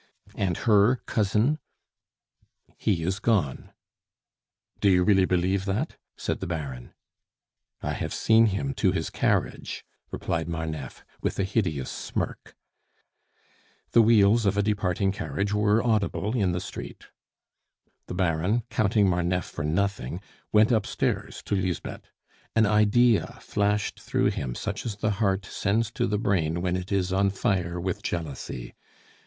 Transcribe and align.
"And 0.33 0.57
her 0.65 0.95
cousin?" 1.05 1.59
"He 2.75 3.03
is 3.03 3.19
gone." 3.19 3.71
"Do 4.79 4.89
you 4.89 5.03
really 5.03 5.25
believe 5.25 5.65
that?" 5.65 5.97
said 6.17 6.39
the 6.39 6.47
Baron. 6.47 6.95
"I 7.83 7.93
have 7.93 8.11
seen 8.11 8.47
him 8.47 8.73
to 8.81 8.91
his 8.93 9.11
carriage," 9.11 9.85
replied 10.09 10.49
Marneffe, 10.49 11.05
with 11.21 11.37
a 11.37 11.43
hideous 11.43 11.91
smirk. 11.91 12.55
The 13.91 14.01
wheels 14.01 14.47
of 14.47 14.57
a 14.57 14.63
departing 14.63 15.11
carriage 15.11 15.53
were 15.53 15.85
audible 15.85 16.35
in 16.35 16.51
the 16.51 16.59
street. 16.61 17.09
The 18.07 18.15
Baron, 18.15 18.63
counting 18.71 19.07
Marneffe 19.07 19.51
for 19.51 19.63
nothing, 19.63 20.19
went 20.51 20.71
upstairs 20.71 21.43
to 21.43 21.53
Lisbeth. 21.55 22.09
An 22.55 22.65
idea 22.65 23.37
flashed 23.39 23.99
through 23.99 24.31
him 24.31 24.55
such 24.55 24.83
as 24.83 24.95
the 24.95 25.11
heart 25.21 25.45
sends 25.45 25.91
to 25.91 26.07
the 26.07 26.17
brain 26.17 26.63
when 26.63 26.75
it 26.75 26.91
is 26.91 27.13
on 27.13 27.29
fire 27.29 27.79
with 27.79 28.01
jealousy. 28.01 28.73